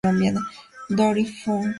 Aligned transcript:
Dory 0.97 1.25
Funk, 1.39 1.61
Jr. 1.65 1.69